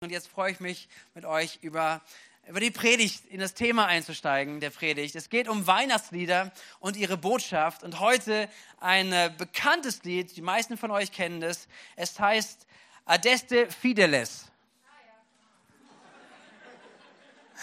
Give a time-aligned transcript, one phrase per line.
[0.00, 2.02] Und jetzt freue ich mich mit euch über,
[2.46, 5.16] über die Predigt, in das Thema einzusteigen, der Predigt.
[5.16, 7.82] Es geht um Weihnachtslieder und ihre Botschaft.
[7.82, 11.66] Und heute ein äh, bekanntes Lied, die meisten von euch kennen das.
[11.96, 12.66] Es heißt
[13.06, 14.44] Adeste Fideles.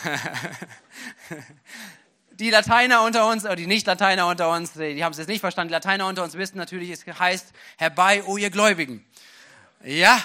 [2.32, 5.68] die Lateiner unter uns, oder die Nicht-Lateiner unter uns, die haben es jetzt nicht verstanden.
[5.68, 9.06] Die Lateiner unter uns wissen natürlich, es heißt Herbei, o ihr Gläubigen.
[9.84, 10.20] Ja,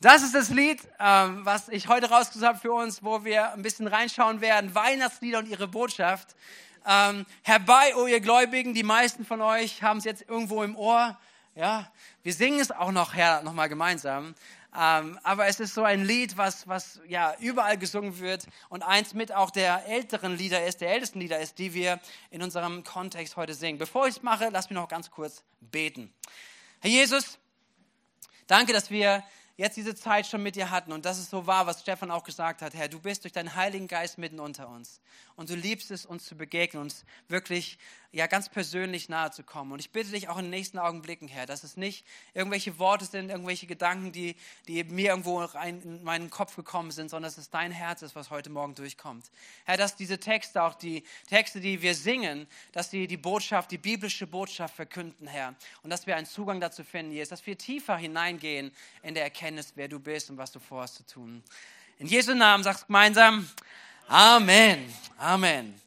[0.00, 3.62] das ist das Lied, ähm, was ich heute rausgesucht habe für uns, wo wir ein
[3.62, 4.74] bisschen reinschauen werden.
[4.74, 6.36] Weihnachtslieder und ihre Botschaft.
[6.86, 11.18] Ähm, herbei, oh ihr Gläubigen, die meisten von euch haben es jetzt irgendwo im Ohr.
[11.54, 11.90] Ja,
[12.22, 14.34] wir singen es auch noch her, noch mal gemeinsam.
[14.78, 19.14] Ähm, aber es ist so ein Lied, was, was ja überall gesungen wird und eins
[19.14, 21.98] mit auch der älteren Lieder ist, der ältesten Lieder ist, die wir
[22.30, 23.78] in unserem Kontext heute singen.
[23.78, 26.12] Bevor ich es mache, lass mich noch ganz kurz beten.
[26.80, 27.38] Herr Jesus,
[28.46, 29.24] danke, dass wir
[29.56, 30.92] jetzt diese Zeit schon mit dir hatten.
[30.92, 32.74] Und das ist so wahr, was Stefan auch gesagt hat.
[32.74, 35.00] Herr, du bist durch deinen Heiligen Geist mitten unter uns.
[35.34, 37.78] Und du liebst es, uns zu begegnen, uns wirklich
[38.12, 39.72] ja ganz persönlich nahe zu kommen.
[39.72, 43.04] Und ich bitte dich auch in den nächsten Augenblicken, Herr, dass es nicht irgendwelche Worte
[43.04, 44.36] sind, irgendwelche Gedanken, die,
[44.68, 48.14] die mir irgendwo rein in meinen Kopf gekommen sind, sondern dass es dein Herz ist,
[48.14, 49.30] was heute Morgen durchkommt.
[49.66, 53.78] Herr, dass diese Texte, auch die Texte, die wir singen, dass sie die Botschaft, die
[53.78, 55.54] biblische Botschaft verkünden, Herr.
[55.82, 59.45] Und dass wir einen Zugang dazu finden, Jesus, dass wir tiefer hineingehen in der Erkenntnis,
[59.74, 61.42] wer du bist und was du vorhast zu tun.
[61.98, 63.48] In Jesu Namen sagst gemeinsam,
[64.08, 64.92] Amen.
[65.18, 65.80] Amen.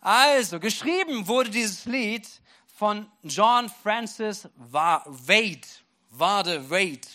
[0.00, 2.28] Also, geschrieben wurde dieses Lied
[2.76, 5.60] von John Francis Wade.
[6.10, 7.08] Wade Wade.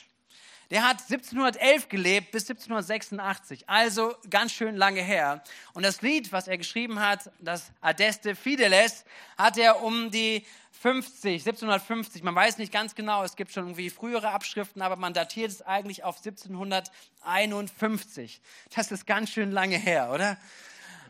[0.72, 5.44] Der hat 1711 gelebt bis 1786, also ganz schön lange her.
[5.74, 9.04] Und das Lied, was er geschrieben hat, das Adeste Fideles,
[9.38, 10.46] hat er um die
[10.80, 15.14] 50, 1750, man weiß nicht ganz genau, es gibt schon irgendwie frühere Abschriften, aber man
[15.14, 18.40] datiert es eigentlich auf 1751.
[18.74, 20.38] Das ist ganz schön lange her, oder?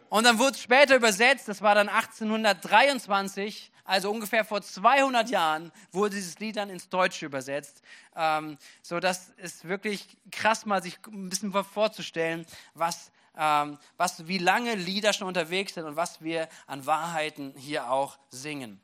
[0.10, 5.70] Und dann wurde es später übersetzt, das war dann 1823, also ungefähr vor 200 Jahren,
[5.92, 7.82] wurde dieses Lied dann ins Deutsche übersetzt.
[8.16, 14.38] Ähm, so dass es wirklich krass mal sich ein bisschen vorzustellen, was, ähm, was, wie
[14.38, 18.80] lange Lieder schon unterwegs sind und was wir an Wahrheiten hier auch singen.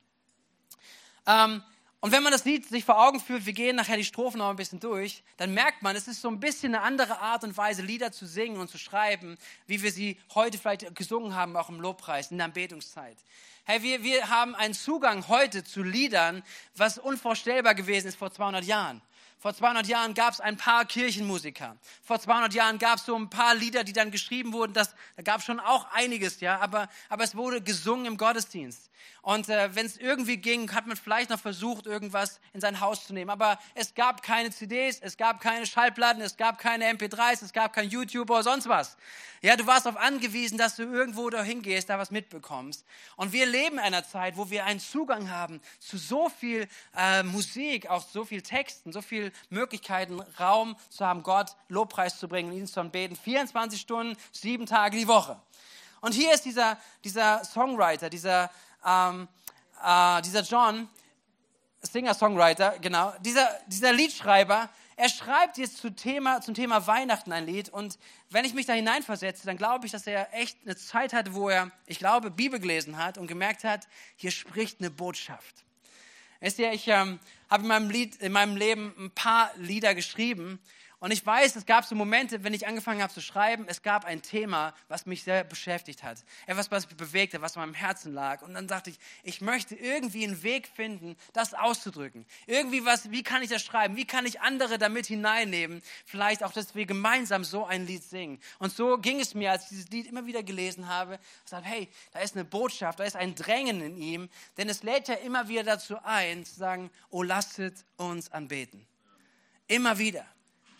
[1.26, 1.64] Ähm,
[2.00, 4.50] und wenn man das Lied sich vor Augen führt, wir gehen nachher die Strophen noch
[4.50, 7.58] ein bisschen durch, dann merkt man, es ist so ein bisschen eine andere Art und
[7.58, 11.69] Weise, Lieder zu singen und zu schreiben, wie wir sie heute vielleicht gesungen haben, auch
[11.69, 13.18] im Lobpreis, in der Anbetungszeit.
[13.66, 16.44] Hey, wir, wir haben einen Zugang heute zu Liedern,
[16.75, 19.02] was unvorstellbar gewesen ist vor 200 Jahren.
[19.40, 21.78] Vor 200 Jahren gab es ein paar Kirchenmusiker.
[22.03, 24.74] Vor 200 Jahren gab es so ein paar Lieder, die dann geschrieben wurden.
[24.74, 28.90] Das, da gab es schon auch einiges, ja, aber, aber es wurde gesungen im Gottesdienst.
[29.22, 33.06] Und äh, wenn es irgendwie ging, hat man vielleicht noch versucht, irgendwas in sein Haus
[33.06, 33.30] zu nehmen.
[33.30, 37.74] Aber es gab keine CDs, es gab keine Schallplatten, es gab keine MP3s, es gab
[37.74, 38.97] kein YouTube oder sonst was.
[39.41, 42.86] Ja, du warst darauf angewiesen, dass du irgendwo dahin gehst, da was mitbekommst.
[43.18, 47.22] Und wir leben in einer Zeit, wo wir einen Zugang haben zu so viel äh,
[47.24, 52.52] Musik, auch so viel Texten, so viel Möglichkeiten, Raum zu haben, Gott Lobpreis zu bringen,
[52.52, 53.16] ihn zu anbeten.
[53.16, 55.40] 24 Stunden, sieben Tage die Woche.
[56.02, 58.50] Und hier ist dieser, dieser Songwriter, dieser
[58.86, 59.28] ähm,
[59.84, 60.90] äh, dieser John,
[61.82, 67.70] Singer-Songwriter, genau, dieser, dieser Liedschreiber, er schreibt jetzt zum Thema, zum Thema Weihnachten ein Lied
[67.70, 68.00] und
[68.32, 71.50] wenn ich mich da hineinversetze, dann glaube ich, dass er echt eine Zeit hatte, wo
[71.50, 75.64] er, ich glaube, Bibel gelesen hat und gemerkt hat, hier spricht eine Botschaft.
[76.40, 77.68] Wisst ihr, ich ähm, habe in
[78.20, 80.60] in meinem Leben ein paar Lieder geschrieben
[81.00, 84.03] und ich weiß, es gab so Momente, wenn ich angefangen habe zu schreiben, es gab
[84.06, 86.24] ein Thema, was mich sehr beschäftigt hat.
[86.47, 88.41] Etwas, was mich bewegte, was in meinem Herzen lag.
[88.41, 92.25] Und dann dachte ich, ich möchte irgendwie einen Weg finden, das auszudrücken.
[92.47, 93.96] Irgendwie was, wie kann ich das schreiben?
[93.96, 95.84] Wie kann ich andere damit hineinnehmen?
[96.03, 98.40] Vielleicht auch, dass wir gemeinsam so ein Lied singen.
[98.57, 101.19] Und so ging es mir, als ich dieses Lied immer wieder gelesen habe.
[101.44, 104.30] Ich sagte, hey, da ist eine Botschaft, da ist ein Drängen in ihm.
[104.57, 108.88] Denn es lädt ja immer wieder dazu ein, zu sagen, oh, lasset uns anbeten.
[109.68, 110.25] Immer wieder.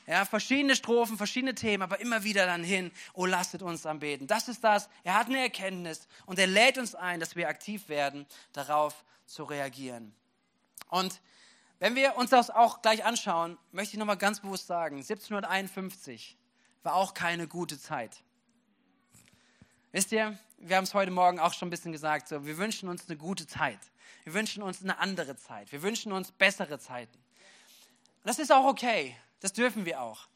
[0.08, 4.26] Ja, verschiedene Strophen, verschiedene Themen, aber immer wieder dann hin, oh, lasset uns anbeten.
[4.26, 4.90] Das ist das.
[5.04, 9.44] Er hat eine Erkenntnis und er lädt uns ein, dass wir aktiv werden, darauf zu
[9.44, 10.16] reagieren.
[10.90, 11.20] Und
[11.80, 16.38] wenn wir uns das auch gleich anschauen, möchte ich nochmal ganz bewusst sagen, 1751
[16.84, 18.24] war auch keine gute Zeit.
[19.92, 22.88] Wisst ihr, wir haben es heute Morgen auch schon ein bisschen gesagt, so, wir wünschen
[22.88, 23.80] uns eine gute Zeit.
[24.24, 25.72] Wir wünschen uns eine andere Zeit.
[25.74, 27.18] Wir wünschen uns bessere Zeiten.
[28.24, 29.16] Das ist auch okay.
[29.40, 30.28] Das dürfen wir auch.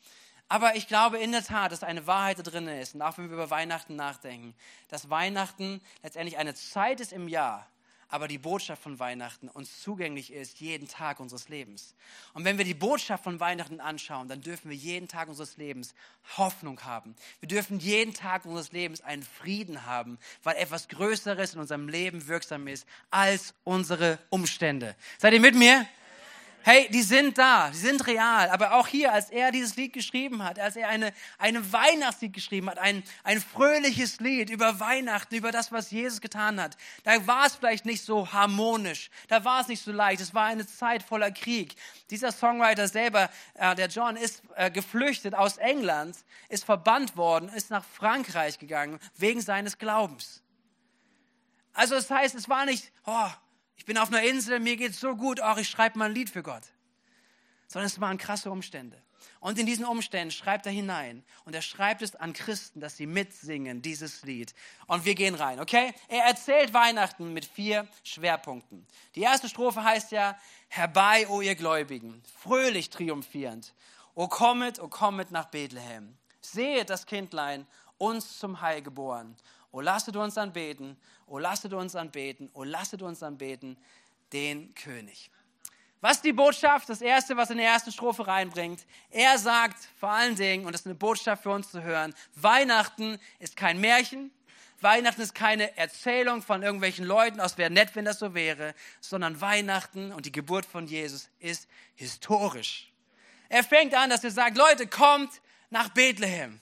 [0.48, 3.30] Aber ich glaube in der Tat, dass eine Wahrheit da drin ist, und auch wenn
[3.30, 4.53] wir über Weihnachten nachdenken,
[4.89, 7.68] dass Weihnachten letztendlich eine Zeit ist im Jahr,
[8.12, 11.95] aber die Botschaft von Weihnachten uns zugänglich ist jeden Tag unseres Lebens.
[12.33, 15.95] Und wenn wir die Botschaft von Weihnachten anschauen, dann dürfen wir jeden Tag unseres Lebens
[16.36, 17.15] Hoffnung haben.
[17.39, 22.27] Wir dürfen jeden Tag unseres Lebens einen Frieden haben, weil etwas Größeres in unserem Leben
[22.27, 24.97] wirksam ist als unsere Umstände.
[25.18, 25.88] Seid ihr mit mir?
[26.63, 28.49] Hey, die sind da, die sind real.
[28.51, 32.69] Aber auch hier, als er dieses Lied geschrieben hat, als er eine, eine Weihnachtslied geschrieben
[32.69, 37.47] hat, ein, ein fröhliches Lied über Weihnachten, über das, was Jesus getan hat, da war
[37.47, 41.01] es vielleicht nicht so harmonisch, da war es nicht so leicht, es war eine Zeit
[41.01, 41.73] voller Krieg.
[42.11, 46.15] Dieser Songwriter selber, äh, der John, ist äh, geflüchtet aus England,
[46.47, 50.43] ist verbannt worden, ist nach Frankreich gegangen, wegen seines Glaubens.
[51.73, 53.29] Also das heißt, es war nicht, oh,
[53.81, 56.30] ich bin auf einer Insel, mir geht's so gut, ach, ich schreibe mal ein Lied
[56.30, 56.62] für Gott.
[57.66, 59.01] Sondern es waren krasse Umstände.
[59.39, 63.07] Und in diesen Umständen schreibt er hinein und er schreibt es an Christen, dass sie
[63.07, 64.54] mitsingen, dieses Lied.
[64.86, 65.95] Und wir gehen rein, okay?
[66.10, 68.86] Er erzählt Weihnachten mit vier Schwerpunkten.
[69.16, 70.38] Die erste Strophe heißt ja,
[70.68, 73.74] herbei, o ihr Gläubigen, fröhlich triumphierend.
[74.13, 76.16] O kommet, o kommet nach Bethlehem.
[76.42, 77.66] Sehet das Kindlein,
[78.01, 79.36] uns zum Heil geboren.
[79.71, 83.77] O lasset uns anbeten, o lasset uns anbeten, o lasset uns anbeten,
[84.33, 85.30] den König.
[86.01, 86.89] Was ist die Botschaft?
[86.89, 88.88] Das erste, was in der ersten Strophe reinbringt.
[89.12, 93.19] Er sagt vor allen Dingen, und das ist eine Botschaft für uns zu hören, Weihnachten
[93.38, 94.31] ist kein Märchen.
[94.81, 99.39] Weihnachten ist keine Erzählung von irgendwelchen Leuten, aus wäre nett, wenn das so wäre, sondern
[99.39, 102.92] Weihnachten und die Geburt von Jesus ist historisch.
[103.47, 105.30] Er fängt an, dass er sagt, Leute, kommt
[105.69, 106.59] nach Bethlehem.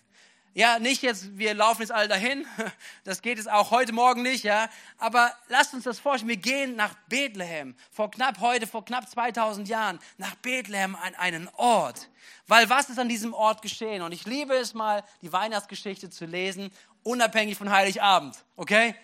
[0.53, 2.45] Ja, nicht jetzt, wir laufen jetzt alle dahin.
[3.03, 4.69] Das geht jetzt auch heute Morgen nicht, ja.
[4.97, 6.29] Aber lasst uns das vorstellen.
[6.29, 7.75] Wir gehen nach Bethlehem.
[7.91, 9.99] Vor knapp heute, vor knapp 2000 Jahren.
[10.17, 12.09] Nach Bethlehem an einen Ort.
[12.47, 14.01] Weil was ist an diesem Ort geschehen?
[14.01, 16.71] Und ich liebe es mal, die Weihnachtsgeschichte zu lesen,
[17.03, 18.35] unabhängig von Heiligabend.
[18.55, 18.95] Okay?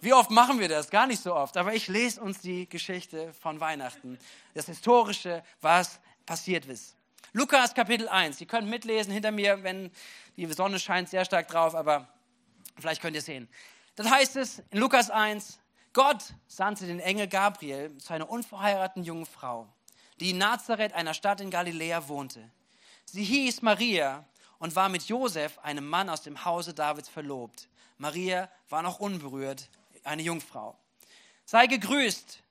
[0.00, 0.90] Wie oft machen wir das?
[0.90, 1.56] Gar nicht so oft.
[1.56, 4.18] Aber ich lese uns die Geschichte von Weihnachten.
[4.54, 6.96] Das Historische, was passiert ist.
[7.34, 8.42] Lukas Kapitel 1.
[8.42, 9.90] Ihr könnt mitlesen hinter mir, wenn
[10.36, 12.06] die Sonne scheint sehr stark drauf, aber
[12.78, 13.48] vielleicht könnt ihr sehen.
[13.94, 15.58] Dann heißt es in Lukas 1,
[15.94, 19.66] Gott sandte den Engel Gabriel zu einer unverheirateten jungen Frau,
[20.20, 22.50] die in Nazareth, einer Stadt in Galiläa, wohnte.
[23.06, 24.26] Sie hieß Maria
[24.58, 27.66] und war mit Josef, einem Mann aus dem Hause Davids, verlobt.
[27.96, 29.70] Maria war noch unberührt,
[30.04, 30.76] eine Jungfrau.
[31.46, 32.42] Sei gegrüßt,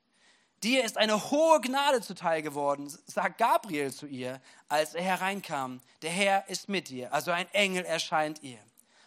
[0.63, 5.81] Dir ist eine hohe Gnade zuteil geworden, sagt Gabriel zu ihr, als er hereinkam.
[6.03, 8.59] Der Herr ist mit dir, also ein Engel erscheint ihr.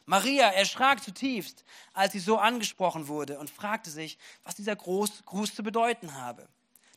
[0.04, 5.54] Maria erschrak zutiefst, als sie so angesprochen wurde und fragte sich, was dieser Gruß, Gruß
[5.54, 6.48] zu bedeuten habe.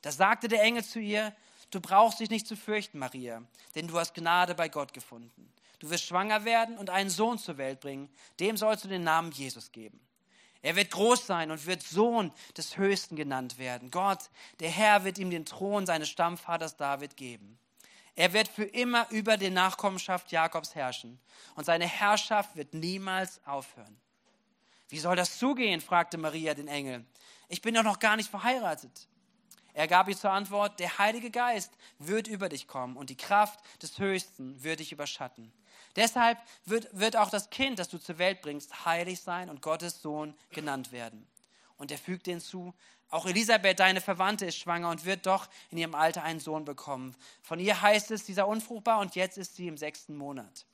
[0.01, 1.33] Da sagte der Engel zu ihr,
[1.69, 3.43] du brauchst dich nicht zu fürchten, Maria,
[3.75, 5.53] denn du hast Gnade bei Gott gefunden.
[5.79, 8.09] Du wirst schwanger werden und einen Sohn zur Welt bringen,
[8.39, 9.99] dem sollst du den Namen Jesus geben.
[10.67, 13.89] Er wird groß sein und wird Sohn des Höchsten genannt werden.
[13.89, 14.29] Gott,
[14.59, 17.57] der Herr, wird ihm den Thron seines Stammvaters David geben.
[18.15, 21.21] Er wird für immer über die Nachkommenschaft Jakobs herrschen
[21.55, 23.97] und seine Herrschaft wird niemals aufhören.
[24.89, 25.79] Wie soll das zugehen?
[25.79, 27.05] fragte Maria den Engel.
[27.47, 29.07] Ich bin doch noch gar nicht verheiratet.
[29.71, 33.61] Er gab ihr zur Antwort, der Heilige Geist wird über dich kommen und die Kraft
[33.81, 35.53] des Höchsten wird dich überschatten.
[35.97, 40.01] Deshalb wird, wird auch das Kind, das du zur Welt bringst, heilig sein und Gottes
[40.01, 41.27] Sohn genannt werden.
[41.75, 42.73] Und er fügt hinzu,
[43.09, 47.15] auch Elisabeth, deine Verwandte, ist schwanger und wird doch in ihrem Alter einen Sohn bekommen.
[47.41, 50.65] Von ihr heißt es, dieser unfruchtbar und jetzt ist sie im sechsten Monat.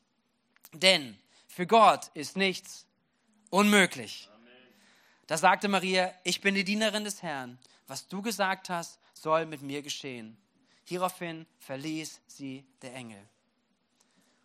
[0.74, 1.18] Denn
[1.48, 2.86] für Gott ist nichts
[3.50, 4.30] unmöglich.
[5.28, 7.60] Da sagte Maria, ich bin die Dienerin des Herrn.
[7.88, 10.38] Was du gesagt hast, soll mit mir geschehen.
[10.86, 13.24] Hieraufhin verließ sie der Engel.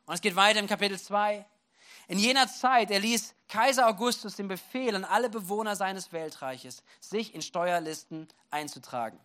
[0.08, 1.44] Und es geht weiter im Kapitel 2.
[2.08, 7.42] In jener Zeit erließ Kaiser Augustus den Befehl an alle Bewohner seines Weltreiches, sich in
[7.42, 9.20] Steuerlisten einzutragen.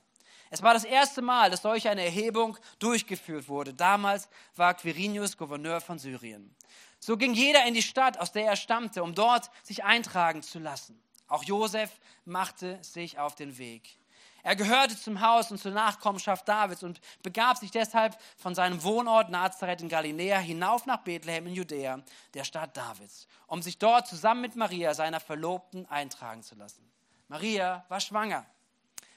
[0.50, 3.74] Es war das erste Mal, dass solch eine Erhebung durchgeführt wurde.
[3.74, 6.54] Damals war Quirinius Gouverneur von Syrien.
[7.00, 10.60] So ging jeder in die Stadt, aus der er stammte, um dort sich eintragen zu
[10.60, 11.02] lassen.
[11.30, 11.92] Auch Josef
[12.26, 13.98] machte sich auf den Weg.
[14.46, 19.30] Er gehörte zum Haus und zur Nachkommenschaft Davids und begab sich deshalb von seinem Wohnort
[19.30, 24.42] Nazareth in Galiläa hinauf nach Bethlehem in Judäa, der Stadt Davids, um sich dort zusammen
[24.42, 26.92] mit Maria, seiner Verlobten, eintragen zu lassen.
[27.30, 28.46] Maria war schwanger.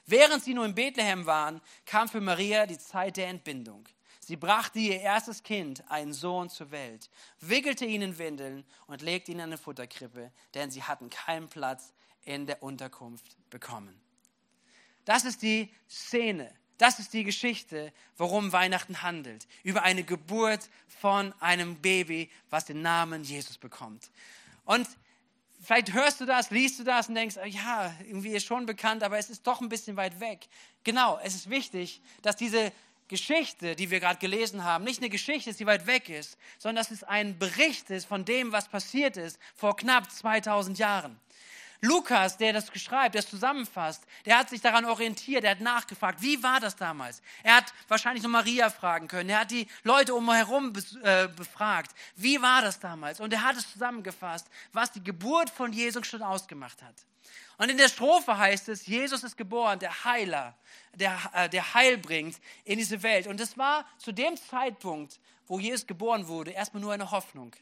[0.05, 3.83] Während sie nur in Bethlehem waren, kam für Maria die Zeit der Entbindung.
[4.21, 7.09] Sie brachte ihr erstes Kind, einen Sohn, zur Welt,
[7.41, 11.93] wickelte ihn in Windeln und legte ihn in eine Futterkrippe, denn sie hatten keinen Platz
[12.23, 14.06] in der Unterkunft bekommen.
[15.07, 16.53] Das ist die Szene.
[16.77, 19.47] Das ist die Geschichte, worum Weihnachten handelt.
[19.63, 24.11] Über eine Geburt von einem Baby, was den Namen Jesus bekommt.
[24.65, 24.85] Und
[25.63, 29.17] vielleicht hörst du das, liest du das und denkst, ja, irgendwie ist schon bekannt, aber
[29.17, 30.49] es ist doch ein bisschen weit weg.
[30.83, 32.73] Genau, es ist wichtig, dass diese
[33.07, 36.83] Geschichte, die wir gerade gelesen haben, nicht eine Geschichte ist, die weit weg ist, sondern
[36.83, 41.17] dass es ein Bericht ist von dem, was passiert ist vor knapp 2000 Jahren.
[41.81, 46.21] Lukas, der das schreibt, der es zusammenfasst, der hat sich daran orientiert, er hat nachgefragt,
[46.21, 47.21] wie war das damals?
[47.43, 51.27] Er hat wahrscheinlich noch Maria fragen können, er hat die Leute um ihn herum äh,
[51.27, 53.19] befragt, wie war das damals?
[53.19, 56.95] Und er hat es zusammengefasst, was die Geburt von Jesus schon ausgemacht hat.
[57.57, 60.55] Und in der Strophe heißt es, Jesus ist geboren, der Heiler,
[60.93, 63.27] der, äh, der Heil bringt in diese Welt.
[63.27, 67.55] Und es war zu dem Zeitpunkt, wo Jesus geboren wurde, erstmal nur eine Hoffnung.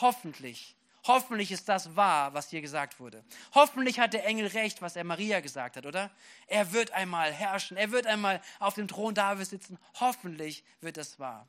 [0.00, 0.74] Hoffentlich
[1.06, 3.24] Hoffentlich ist das wahr, was hier gesagt wurde.
[3.54, 6.10] Hoffentlich hat der Engel recht, was er Maria gesagt hat, oder?
[6.46, 9.78] Er wird einmal herrschen, er wird einmal auf dem Thron Davids sitzen.
[10.00, 11.46] Hoffentlich wird das wahr.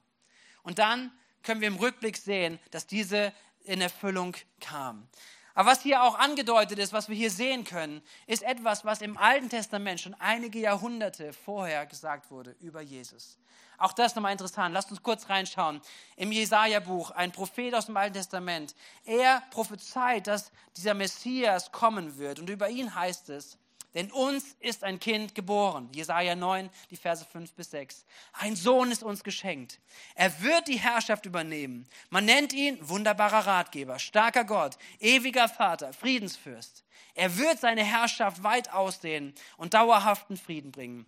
[0.63, 3.31] Und dann können wir im Rückblick sehen, dass diese
[3.63, 5.07] in Erfüllung kam.
[5.55, 9.17] Aber was hier auch angedeutet ist, was wir hier sehen können, ist etwas, was im
[9.17, 13.37] Alten Testament schon einige Jahrhunderte vorher gesagt wurde über Jesus.
[13.77, 14.73] Auch das nochmal interessant.
[14.73, 15.81] Lasst uns kurz reinschauen.
[16.17, 18.75] Im Jesaja-Buch, ein Prophet aus dem Alten Testament.
[19.05, 22.39] Er prophezeit, dass dieser Messias kommen wird.
[22.39, 23.57] Und über ihn heißt es,
[23.95, 25.89] denn uns ist ein Kind geboren.
[25.95, 28.05] Jesaja 9, die Verse 5 bis 6.
[28.33, 29.79] Ein Sohn ist uns geschenkt.
[30.13, 31.87] Er wird die Herrschaft übernehmen.
[32.09, 36.83] Man nennt ihn wunderbarer Ratgeber, starker Gott, ewiger Vater, Friedensfürst.
[37.15, 41.05] Er wird seine Herrschaft weit ausdehnen und dauerhaften Frieden bringen.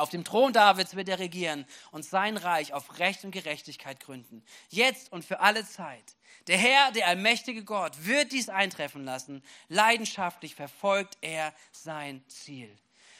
[0.00, 4.42] Auf dem Thron Davids wird er regieren und sein Reich auf Recht und Gerechtigkeit gründen.
[4.70, 6.16] Jetzt und für alle Zeit.
[6.46, 9.42] Der Herr, der allmächtige Gott, wird dies eintreffen lassen.
[9.68, 12.74] Leidenschaftlich verfolgt er sein Ziel.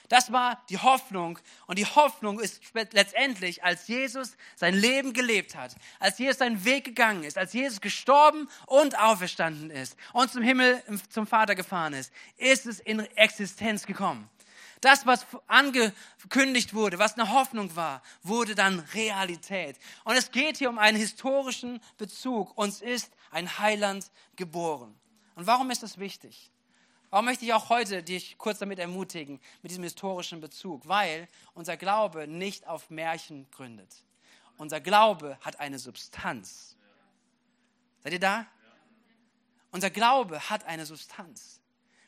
[0.08, 1.38] Das war die Hoffnung.
[1.66, 6.84] Und die Hoffnung ist letztendlich, als Jesus sein Leben gelebt hat, als Jesus seinen Weg
[6.84, 12.10] gegangen ist, als Jesus gestorben und auferstanden ist und zum Himmel, zum Vater gefahren ist,
[12.38, 14.30] ist es in Existenz gekommen.
[14.80, 19.76] Das, was angekündigt wurde, was eine Hoffnung war, wurde dann Realität.
[20.04, 22.56] Und es geht hier um einen historischen Bezug.
[22.56, 24.98] Uns ist ein Heiland geboren.
[25.34, 26.50] Und warum ist das wichtig?
[27.10, 30.86] Warum möchte ich auch heute dich kurz damit ermutigen, mit diesem historischen Bezug?
[30.88, 33.94] Weil unser Glaube nicht auf Märchen gründet.
[34.56, 36.76] Unser Glaube hat eine Substanz.
[38.02, 38.46] Seid ihr da?
[39.72, 41.59] Unser Glaube hat eine Substanz.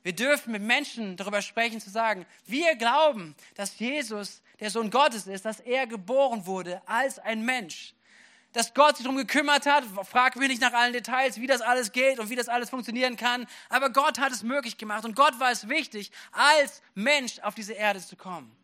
[0.02, 5.26] Wir dürfen mit Menschen darüber sprechen, zu sagen, wir glauben, dass Jesus der Sohn Gottes
[5.26, 7.94] ist, dass er geboren wurde als ein Mensch.
[8.52, 11.92] Dass Gott sich darum gekümmert hat, fragt mich nicht nach allen Details, wie das alles
[11.92, 15.40] geht und wie das alles funktionieren kann, aber Gott hat es möglich gemacht und Gott
[15.40, 18.54] war es wichtig, als Mensch auf diese Erde zu kommen.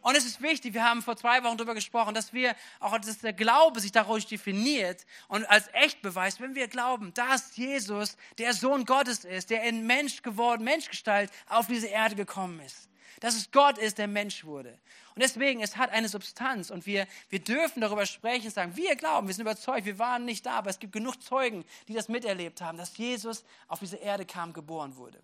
[0.00, 3.18] Und es ist wichtig, wir haben vor zwei Wochen darüber gesprochen, dass wir auch, dass
[3.18, 8.54] der Glaube sich dadurch definiert und als echt beweist, wenn wir glauben, dass Jesus der
[8.54, 12.88] Sohn Gottes ist, der in Mensch geworden, Menschgestalt auf diese Erde gekommen ist.
[13.20, 14.78] Dass es Gott ist, der Mensch wurde.
[15.14, 18.94] Und deswegen, es hat eine Substanz und wir, wir dürfen darüber sprechen und sagen, wir
[18.96, 22.08] glauben, wir sind überzeugt, wir waren nicht da, aber es gibt genug Zeugen, die das
[22.08, 25.18] miterlebt haben, dass Jesus auf diese Erde kam, geboren wurde.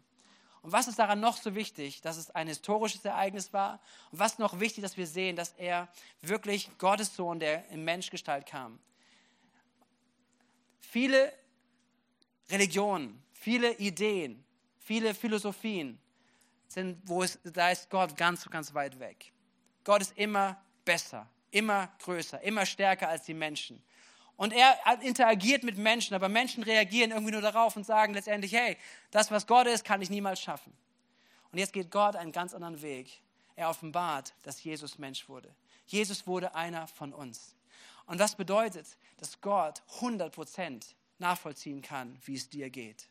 [0.62, 3.80] Und was ist daran noch so wichtig, dass es ein historisches Ereignis war?
[4.12, 5.88] Und was noch wichtig, dass wir sehen, dass er
[6.20, 8.78] wirklich Gottes Sohn, der in Menschgestalt kam.
[10.80, 11.32] Viele
[12.48, 14.44] Religionen, viele Ideen,
[14.78, 15.98] viele Philosophien
[16.68, 19.32] sind, wo es, da ist Gott ganz, ganz weit weg.
[19.84, 23.82] Gott ist immer besser, immer größer, immer stärker als die Menschen.
[24.36, 28.76] Und er interagiert mit Menschen, aber Menschen reagieren irgendwie nur darauf und sagen letztendlich, hey,
[29.10, 30.72] das, was Gott ist, kann ich niemals schaffen.
[31.52, 33.22] Und jetzt geht Gott einen ganz anderen Weg.
[33.56, 35.54] Er offenbart, dass Jesus Mensch wurde.
[35.86, 37.54] Jesus wurde einer von uns.
[38.06, 38.86] Und das bedeutet,
[39.18, 43.08] dass Gott 100% nachvollziehen kann, wie es dir geht.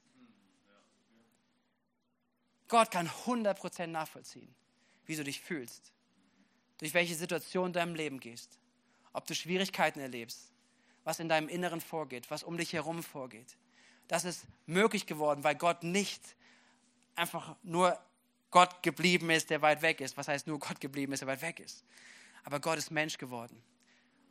[2.68, 4.54] Gott kann 100% nachvollziehen,
[5.06, 5.92] wie du dich fühlst,
[6.78, 8.58] durch welche Situation du in deinem Leben gehst,
[9.14, 10.51] ob du Schwierigkeiten erlebst,
[11.04, 13.58] was in deinem Inneren vorgeht, was um dich herum vorgeht.
[14.08, 16.22] Das ist möglich geworden, weil Gott nicht
[17.16, 18.00] einfach nur
[18.50, 20.18] Gott geblieben ist, der weit weg ist.
[20.18, 21.84] Was heißt nur Gott geblieben ist, der weit weg ist?
[22.44, 23.62] Aber Gott ist Mensch geworden.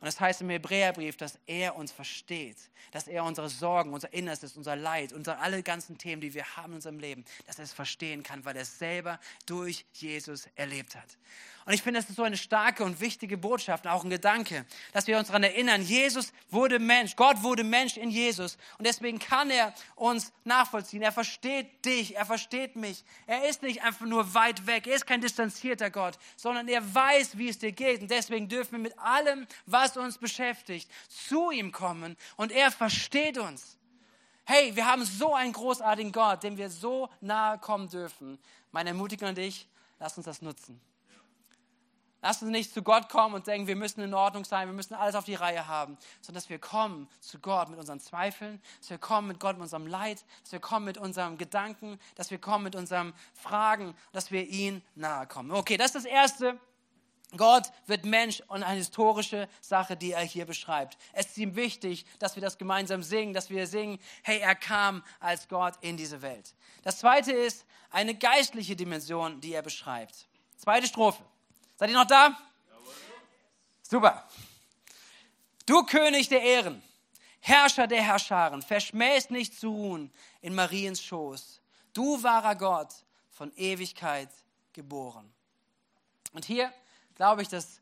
[0.01, 2.57] Und das heißt im Hebräerbrief, dass er uns versteht,
[2.91, 6.71] dass er unsere Sorgen, unser Innerstes, unser Leid, unsere alle ganzen Themen, die wir haben
[6.71, 10.95] in unserem Leben, dass er es verstehen kann, weil er es selber durch Jesus erlebt
[10.95, 11.17] hat.
[11.65, 15.05] Und ich finde, das ist so eine starke und wichtige Botschaft, auch ein Gedanke, dass
[15.05, 18.57] wir uns daran erinnern, Jesus wurde Mensch, Gott wurde Mensch in Jesus.
[18.79, 21.03] Und deswegen kann er uns nachvollziehen.
[21.03, 23.03] Er versteht dich, er versteht mich.
[23.27, 27.37] Er ist nicht einfach nur weit weg, er ist kein distanzierter Gott, sondern er weiß,
[27.37, 28.01] wie es dir geht.
[28.01, 32.15] Und deswegen dürfen wir mit allem, was uns beschäftigt, zu ihm kommen.
[32.37, 33.77] Und er versteht uns.
[34.45, 38.39] Hey, wir haben so einen großartigen Gott, dem wir so nahe kommen dürfen.
[38.71, 39.67] Meine Ermutigung an dich,
[39.99, 40.81] lass uns das nutzen.
[42.23, 44.93] Lass uns nicht zu Gott kommen und denken, wir müssen in Ordnung sein, wir müssen
[44.93, 48.91] alles auf die Reihe haben, sondern dass wir kommen zu Gott mit unseren Zweifeln, dass
[48.91, 52.37] wir kommen mit Gott mit unserem Leid, dass wir kommen mit unserem Gedanken, dass wir
[52.37, 55.49] kommen mit unseren Fragen, dass wir ihm nahe kommen.
[55.51, 56.59] Okay, das ist das Erste.
[57.37, 60.97] Gott wird Mensch und eine historische Sache, die er hier beschreibt.
[61.13, 65.03] Es ist ihm wichtig, dass wir das gemeinsam singen, dass wir singen, hey, er kam
[65.19, 66.53] als Gott in diese Welt.
[66.83, 70.27] Das zweite ist eine geistliche Dimension, die er beschreibt.
[70.57, 71.23] Zweite Strophe.
[71.77, 72.37] Seid ihr noch da?
[73.81, 74.27] Super.
[75.65, 76.81] Du König der Ehren,
[77.39, 81.61] Herrscher der Herrscharen, verschmähst nicht zu ruhen in Mariens Schoß.
[81.93, 82.93] Du wahrer Gott,
[83.31, 84.29] von Ewigkeit
[84.73, 85.31] geboren.
[86.33, 86.71] Und hier
[87.21, 87.81] glaube ich, dass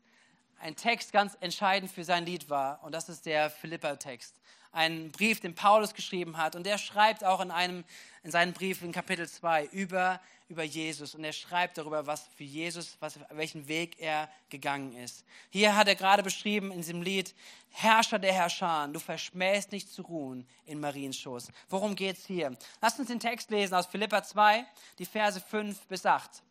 [0.60, 2.84] ein Text ganz entscheidend für sein Lied war.
[2.84, 4.34] Und das ist der Philippa-Text.
[4.70, 6.56] Ein Brief, den Paulus geschrieben hat.
[6.56, 7.84] Und er schreibt auch in, einem,
[8.22, 10.20] in seinem Brief in Kapitel 2 über,
[10.50, 11.14] über Jesus.
[11.14, 15.24] Und er schreibt darüber, was für Jesus, was, welchen Weg er gegangen ist.
[15.48, 17.34] Hier hat er gerade beschrieben in diesem Lied,
[17.70, 21.26] Herrscher der Herrscher, du verschmähst nicht zu ruhen in Mariens.
[21.70, 22.54] Worum geht es hier?
[22.82, 24.66] Lasst uns den Text lesen aus Philippa 2,
[24.98, 26.42] die Verse 5 bis 8.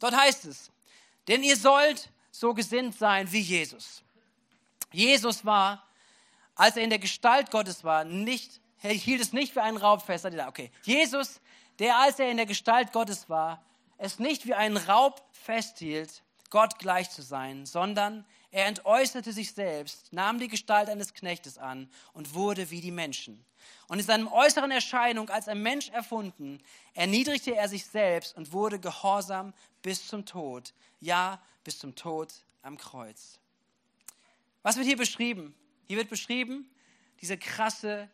[0.00, 0.70] Dort heißt es,
[1.28, 4.02] denn ihr sollt so gesinnt sein wie Jesus.
[4.92, 5.84] Jesus war,
[6.54, 10.02] als er in der Gestalt Gottes war, nicht, er hielt es nicht wie einen Raub
[10.02, 10.24] fest.
[10.24, 11.40] Okay, Jesus,
[11.78, 13.62] der als er in der Gestalt Gottes war,
[13.98, 20.12] es nicht wie einen Raub festhielt, Gott gleich zu sein, sondern er entäußerte sich selbst,
[20.12, 23.44] nahm die Gestalt eines Knechtes an und wurde wie die Menschen.
[23.88, 26.62] Und in seinem äußeren Erscheinung als ein Mensch erfunden,
[26.94, 32.32] erniedrigte er sich selbst und wurde gehorsam bis zum Tod, ja, bis zum Tod
[32.62, 33.38] am Kreuz.
[34.62, 35.54] Was wird hier beschrieben?
[35.86, 36.66] Hier wird beschrieben,
[37.20, 38.08] dieser krasse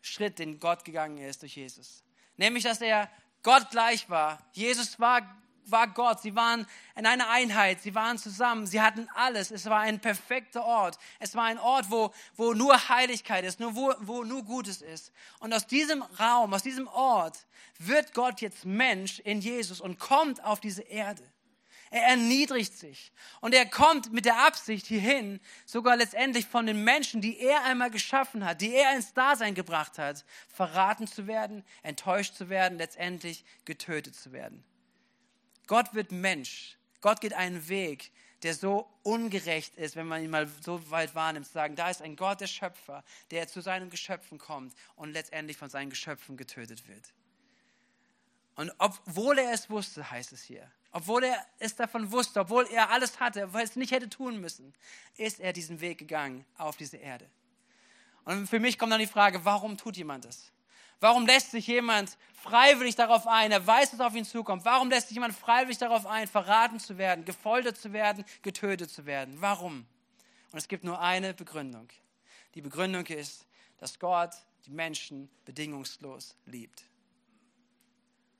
[0.00, 2.02] Schritt, den Gott gegangen ist durch Jesus.
[2.38, 3.10] Nämlich, dass er
[3.42, 4.38] Gott gleich war.
[4.52, 5.36] Jesus war
[5.66, 6.22] war Gott.
[6.22, 7.82] Sie waren in einer Einheit.
[7.82, 8.66] Sie waren zusammen.
[8.66, 9.50] Sie hatten alles.
[9.50, 10.96] Es war ein perfekter Ort.
[11.18, 15.12] Es war ein Ort, wo, wo nur Heiligkeit ist, nur, wo, wo nur Gutes ist.
[15.40, 17.46] Und aus diesem Raum, aus diesem Ort
[17.78, 21.24] wird Gott jetzt Mensch in Jesus und kommt auf diese Erde.
[21.90, 27.20] Er erniedrigt sich und er kommt mit der Absicht hierhin, sogar letztendlich von den Menschen,
[27.20, 32.34] die er einmal geschaffen hat, die er ins Dasein gebracht hat, verraten zu werden, enttäuscht
[32.34, 34.64] zu werden, letztendlich getötet zu werden.
[35.66, 36.76] Gott wird Mensch.
[37.00, 38.10] Gott geht einen Weg,
[38.42, 42.02] der so ungerecht ist, wenn man ihn mal so weit wahrnimmt, zu sagen, da ist
[42.02, 46.86] ein Gott, der Schöpfer, der zu seinen Geschöpfen kommt und letztendlich von seinen Geschöpfen getötet
[46.88, 47.12] wird.
[48.56, 52.88] Und obwohl er es wusste, heißt es hier, obwohl er es davon wusste, obwohl er
[52.88, 54.72] alles hatte, obwohl er es nicht hätte tun müssen,
[55.18, 57.28] ist er diesen Weg gegangen auf diese Erde.
[58.24, 60.50] Und für mich kommt dann die Frage, warum tut jemand das?
[60.98, 63.52] Warum lässt sich jemand freiwillig darauf ein?
[63.52, 64.64] Er weiß, was auf ihn zukommt.
[64.64, 69.04] Warum lässt sich jemand freiwillig darauf ein, verraten zu werden, gefoltert zu werden, getötet zu
[69.04, 69.36] werden?
[69.40, 69.84] Warum?
[70.50, 71.88] Und es gibt nur eine Begründung.
[72.54, 73.44] Die Begründung ist,
[73.76, 74.30] dass Gott
[74.64, 76.84] die Menschen bedingungslos liebt.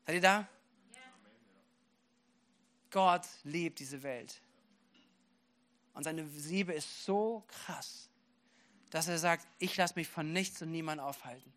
[0.07, 0.49] Seid ihr da?
[2.91, 4.41] Gott liebt diese Welt.
[5.95, 8.09] Und seine Liebe ist so krass,
[8.91, 11.53] dass er sagt, ich lasse mich von nichts und niemand aufhalten.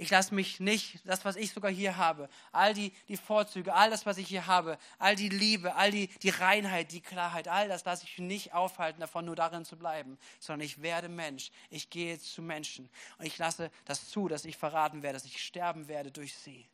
[0.00, 3.90] Ich lasse mich nicht, das, was ich sogar hier habe, all die, die Vorzüge, all
[3.90, 7.68] das, was ich hier habe, all die Liebe, all die, die Reinheit, die Klarheit, all
[7.68, 11.50] das lasse ich nicht aufhalten, davon nur darin zu bleiben, sondern ich werde Mensch.
[11.68, 12.88] Ich gehe zu Menschen
[13.18, 16.66] und ich lasse das zu, dass ich verraten werde, dass ich sterben werde durch sie,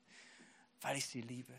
[0.80, 1.52] weil ich sie liebe.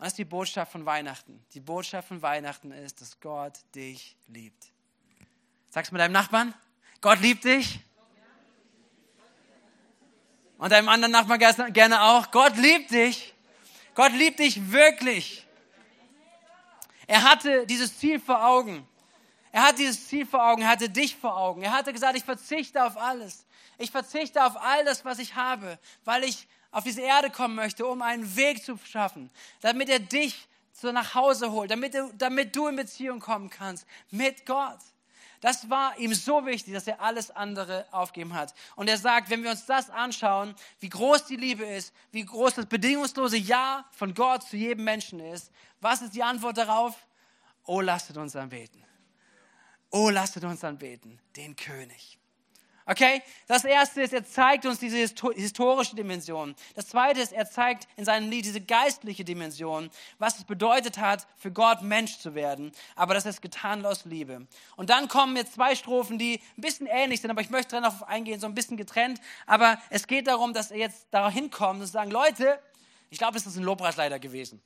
[0.00, 1.44] Und das ist die Botschaft von Weihnachten.
[1.52, 4.72] Die Botschaft von Weihnachten ist, dass Gott dich liebt.
[5.68, 6.54] Sag's mit deinem Nachbarn,
[7.02, 7.80] Gott liebt dich.
[10.56, 11.38] Und deinem anderen Nachbarn
[11.74, 12.30] gerne auch.
[12.30, 13.34] Gott liebt dich.
[13.94, 15.46] Gott liebt dich wirklich.
[17.06, 18.88] Er hatte dieses Ziel vor Augen.
[19.52, 21.60] Er hat dieses Ziel vor Augen, er hatte dich vor Augen.
[21.60, 23.44] Er hatte gesagt, ich verzichte auf alles.
[23.76, 27.86] Ich verzichte auf all das, was ich habe, weil ich auf diese Erde kommen möchte,
[27.86, 29.30] um einen Weg zu schaffen,
[29.60, 33.86] damit er dich so nach Hause holt, damit du, damit du in Beziehung kommen kannst
[34.10, 34.78] mit Gott.
[35.40, 38.54] Das war ihm so wichtig, dass er alles andere aufgeben hat.
[38.76, 42.54] Und er sagt, wenn wir uns das anschauen, wie groß die Liebe ist, wie groß
[42.54, 46.94] das bedingungslose Ja von Gott zu jedem Menschen ist, was ist die Antwort darauf?
[47.64, 48.84] Oh, lasset uns anbeten.
[49.90, 52.19] Oh, lasset uns anbeten, den König.
[52.90, 53.22] Okay?
[53.46, 56.56] Das erste ist, er zeigt uns diese historische Dimension.
[56.74, 61.28] Das zweite ist, er zeigt in seinem Lied diese geistliche Dimension, was es bedeutet hat,
[61.36, 62.72] für Gott Mensch zu werden.
[62.96, 64.44] Aber das ist getan aus Liebe.
[64.74, 68.02] Und dann kommen jetzt zwei Strophen, die ein bisschen ähnlich sind, aber ich möchte darauf
[68.08, 69.20] eingehen, so ein bisschen getrennt.
[69.46, 72.58] Aber es geht darum, dass er jetzt dahin kommt und sagen, Leute,
[73.08, 74.60] ich glaube, es ist ein Lobpreisleiter gewesen.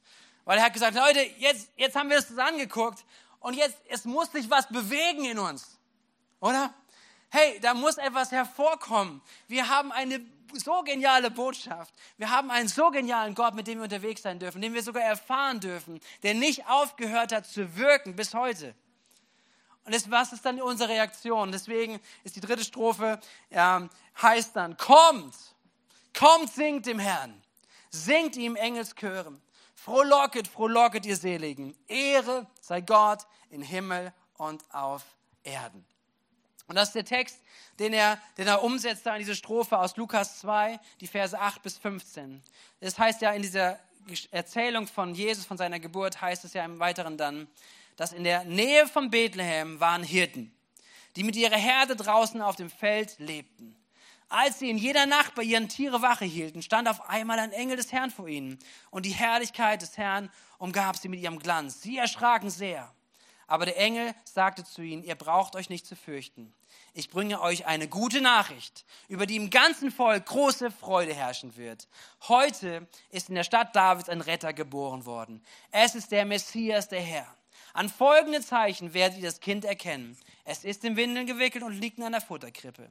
[0.47, 3.05] Weil er hat gesagt, Leute, jetzt, jetzt haben wir es angeguckt
[3.41, 5.79] und jetzt, es muss sich was bewegen in uns.
[6.41, 6.73] Oder?
[7.31, 9.21] Hey, da muss etwas hervorkommen.
[9.49, 10.21] Wir haben eine
[10.53, 11.95] so geniale Botschaft.
[12.17, 15.03] Wir haben einen so genialen Gott, mit dem wir unterwegs sein dürfen, den wir sogar
[15.03, 18.75] erfahren dürfen, der nicht aufgehört hat zu wirken bis heute.
[19.85, 21.53] Und das, was ist dann unsere Reaktion?
[21.53, 23.81] Deswegen ist die dritte Strophe, äh,
[24.21, 25.35] heißt dann, kommt,
[26.17, 27.43] kommt, singt dem Herrn,
[27.91, 29.43] singt ihm Engelschören,
[29.75, 35.03] frohlocket, frohlocket ihr Seligen, Ehre sei Gott in Himmel und auf
[35.43, 35.85] Erden.
[36.67, 37.41] Und das ist der Text,
[37.79, 41.63] den er, den er umsetzt da in diese Strophe aus Lukas 2, die Verse 8
[41.63, 42.43] bis 15.
[42.81, 43.79] Das heißt ja in dieser
[44.31, 47.49] Erzählung von Jesus, von seiner Geburt, heißt es ja im Weiteren dann,
[47.97, 50.55] dass in der Nähe von Bethlehem waren Hirten,
[51.17, 53.77] die mit ihrer Herde draußen auf dem Feld lebten.
[54.29, 57.77] Als sie in jeder Nacht bei ihren Tiere Wache hielten, stand auf einmal ein Engel
[57.77, 58.59] des Herrn vor ihnen
[58.91, 61.83] und die Herrlichkeit des Herrn umgab sie mit ihrem Glanz.
[61.83, 62.93] Sie erschraken sehr.
[63.47, 66.53] Aber der Engel sagte zu ihnen, ihr braucht euch nicht zu fürchten.
[66.93, 71.89] Ich bringe euch eine gute Nachricht, über die im ganzen Volk große Freude herrschen wird.
[72.29, 75.43] Heute ist in der Stadt Davids ein Retter geboren worden.
[75.73, 77.27] Es ist der Messias, der Herr.
[77.73, 80.17] An folgende Zeichen werdet ihr das Kind erkennen.
[80.45, 82.89] Es ist in Windeln gewickelt und liegt in einer Futterkrippe.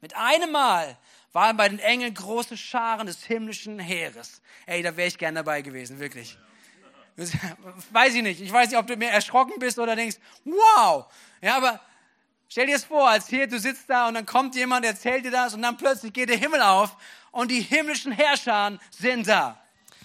[0.00, 0.96] Mit einem Mal
[1.32, 4.42] waren bei den Engeln große Scharen des himmlischen Heeres.
[4.66, 6.36] Ey, da wäre ich gern dabei gewesen, wirklich.
[7.90, 8.40] Weiß ich nicht.
[8.40, 11.06] Ich weiß nicht, ob du mehr erschrocken bist oder denkst, wow.
[11.40, 11.80] Ja, aber
[12.48, 15.30] stell dir es vor, als hier, du sitzt da und dann kommt jemand, erzählt dir
[15.30, 16.96] das und dann plötzlich geht der Himmel auf
[17.32, 19.60] und die himmlischen Herrscher sind da.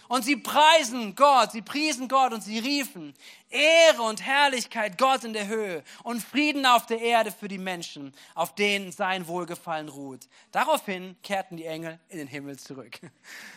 [0.07, 3.13] Und sie preisen Gott, sie priesen Gott und sie riefen,
[3.49, 8.13] Ehre und Herrlichkeit Gott in der Höhe und Frieden auf der Erde für die Menschen,
[8.35, 10.27] auf denen sein Wohlgefallen ruht.
[10.51, 12.99] Daraufhin kehrten die Engel in den Himmel zurück.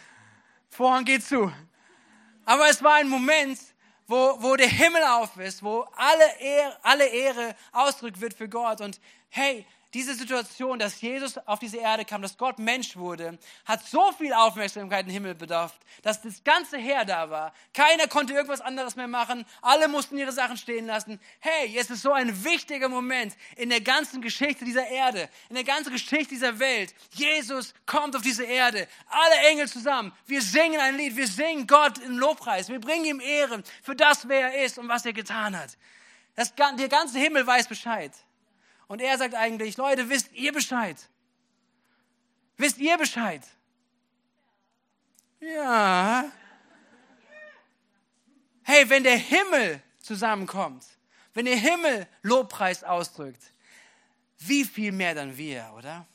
[0.71, 1.53] Vorhang geht zu.
[2.47, 3.59] Aber es war ein Moment,
[4.07, 8.81] wo, wo der Himmel auf ist, wo alle Ehre, alle Ehre ausdrückt wird für Gott.
[8.81, 13.83] Und hey, diese Situation, dass Jesus auf diese Erde kam, dass Gott Mensch wurde, hat
[13.83, 17.55] so viel Aufmerksamkeit im Himmel bedarf, dass das ganze Heer da war.
[17.73, 19.47] Keiner konnte irgendwas anderes mehr machen.
[19.63, 21.19] Alle mussten ihre Sachen stehen lassen.
[21.39, 25.65] Hey, es ist so ein wichtiger Moment in der ganzen Geschichte dieser Erde, in der
[25.65, 26.95] ganzen Geschichte dieser Welt.
[27.13, 28.89] Jesus kommt auf diese Erde.
[29.09, 30.13] Alle Engel zusammen.
[30.27, 31.17] Wir singen ein Lied.
[31.17, 32.69] Wir singen Gott in Lobpreis.
[32.69, 35.79] Wir bringen ihm Ehre für das, wer er ist und was er getan hat.
[36.35, 38.13] Das, der ganze Himmel weiß Bescheid.
[38.89, 40.97] Und er sagt eigentlich, Leute, wisst ihr Bescheid?
[42.57, 43.43] Wisst ihr Bescheid?
[45.41, 46.31] Ja.
[48.63, 50.85] Hey, wenn der Himmel zusammenkommt,
[51.35, 53.53] wenn der Himmel Lobpreis ausdrückt,
[54.39, 56.07] wie viel mehr dann wir, oder?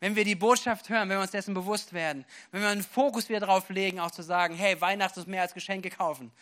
[0.00, 3.28] Wenn wir die Botschaft hören, wenn wir uns dessen bewusst werden, wenn wir einen Fokus
[3.28, 6.32] wieder darauf legen, auch zu sagen, hey, Weihnachten ist mehr als Geschenke kaufen.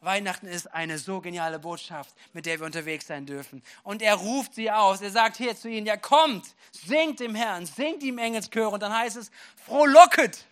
[0.00, 3.62] Weihnachten ist eine so geniale Botschaft, mit der wir unterwegs sein dürfen.
[3.82, 5.00] Und er ruft sie aus.
[5.00, 8.70] Er sagt hier zu ihnen, ja kommt, singt dem Herrn, singt ihm Engelschöre.
[8.70, 9.32] Und dann heißt es,
[9.66, 10.46] frohlocket.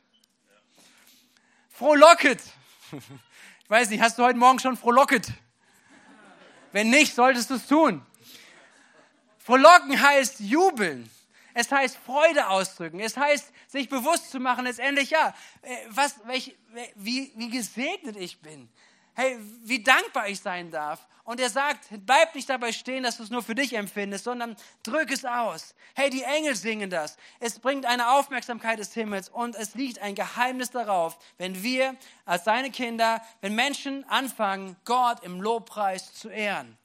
[1.70, 2.42] Frohlocket.
[2.92, 5.28] Ich weiß nicht, hast du heute Morgen schon frohlocket?
[6.70, 8.04] Wenn nicht, solltest du es tun.
[9.38, 11.10] Frohlocken heißt jubeln.
[11.52, 13.00] Es heißt Freude ausdrücken.
[13.00, 16.56] Es heißt, sich bewusst zu machen, letztendlich, ja, äh, was, welch,
[16.94, 18.68] wie, wie gesegnet ich bin
[19.16, 21.06] hey, wie dankbar ich sein darf.
[21.24, 24.54] Und er sagt, bleib nicht dabei stehen, dass du es nur für dich empfindest, sondern
[24.84, 25.74] drück es aus.
[25.94, 27.16] Hey, die Engel singen das.
[27.40, 32.44] Es bringt eine Aufmerksamkeit des Himmels und es liegt ein Geheimnis darauf, wenn wir als
[32.44, 36.78] seine Kinder, wenn Menschen anfangen, Gott im Lobpreis zu ehren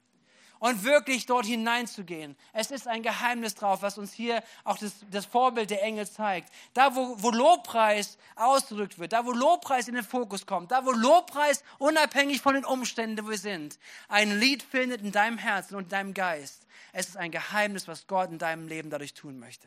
[0.62, 2.36] und wirklich dort hineinzugehen.
[2.52, 6.52] Es ist ein Geheimnis drauf, was uns hier auch das, das Vorbild der Engel zeigt.
[6.72, 10.92] Da, wo, wo Lobpreis ausgedrückt wird, da, wo Lobpreis in den Fokus kommt, da, wo
[10.92, 15.84] Lobpreis unabhängig von den Umständen, wo wir sind, ein Lied findet in deinem Herzen und
[15.84, 16.64] in deinem Geist.
[16.92, 19.66] Es ist ein Geheimnis, was Gott in deinem Leben dadurch tun möchte.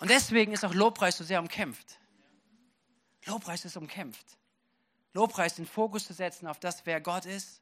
[0.00, 1.98] Und deswegen ist auch Lobpreis so sehr umkämpft.
[3.26, 4.26] Lobpreis ist umkämpft.
[5.12, 7.60] Lobpreis den Fokus zu setzen auf das, wer Gott ist,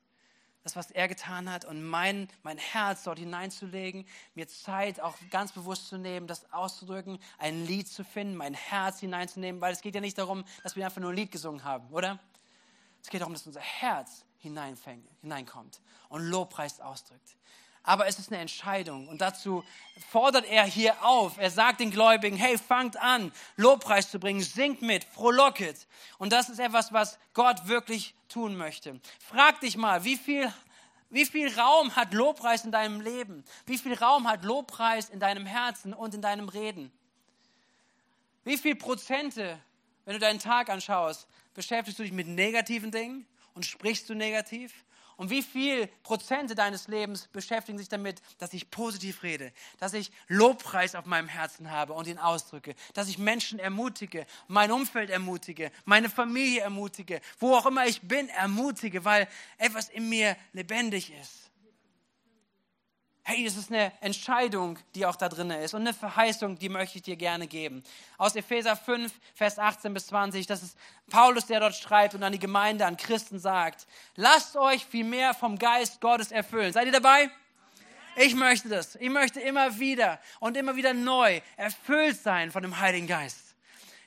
[0.62, 5.52] das, was er getan hat und mein, mein Herz dort hineinzulegen, mir Zeit auch ganz
[5.52, 9.94] bewusst zu nehmen, das auszudrücken, ein Lied zu finden, mein Herz hineinzunehmen, weil es geht
[9.94, 12.18] ja nicht darum, dass wir einfach nur ein Lied gesungen haben, oder?
[13.02, 17.36] Es geht darum, dass unser Herz hineinkommt und Lobpreis ausdrückt.
[17.82, 19.64] Aber es ist eine Entscheidung und dazu
[20.10, 21.38] fordert er hier auf.
[21.38, 25.86] Er sagt den Gläubigen, hey, fangt an, Lobpreis zu bringen, singt mit, frohlocket.
[26.18, 29.00] Und das ist etwas, was Gott wirklich tun möchte.
[29.18, 30.52] Frag dich mal, wie viel,
[31.08, 33.44] wie viel Raum hat Lobpreis in deinem Leben?
[33.64, 36.92] Wie viel Raum hat Lobpreis in deinem Herzen und in deinem Reden?
[38.44, 39.58] Wie viel Prozente,
[40.04, 44.84] wenn du deinen Tag anschaust, beschäftigst du dich mit negativen Dingen und sprichst du negativ?
[45.20, 50.10] Und wie viel Prozente deines Lebens beschäftigen sich damit, dass ich positiv rede, dass ich
[50.28, 55.72] Lobpreis auf meinem Herzen habe und ihn ausdrücke, dass ich Menschen ermutige, mein Umfeld ermutige,
[55.84, 59.28] meine Familie ermutige, wo auch immer ich bin, ermutige, weil
[59.58, 61.49] etwas in mir lebendig ist.
[63.22, 66.96] Hey, es ist eine Entscheidung, die auch da drin ist und eine Verheißung, die möchte
[66.96, 67.82] ich dir gerne geben.
[68.18, 70.76] Aus Epheser 5, Vers 18 bis 20, das ist
[71.10, 75.34] Paulus, der dort schreibt und an die Gemeinde, an Christen sagt, lasst euch viel mehr
[75.34, 76.72] vom Geist Gottes erfüllen.
[76.72, 77.30] Seid ihr dabei?
[78.16, 78.96] Ich möchte das.
[78.96, 83.54] Ich möchte immer wieder und immer wieder neu erfüllt sein von dem Heiligen Geist.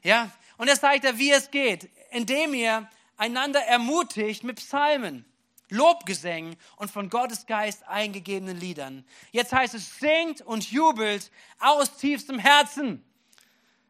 [0.01, 0.31] Ja?
[0.57, 5.25] Und er zeigt er, wie es geht, indem ihr einander ermutigt mit Psalmen
[5.73, 9.05] Lobgesängen und von Gottes Geist eingegebenen Liedern.
[9.31, 13.03] Jetzt heißt es, singt und jubelt aus tiefstem Herzen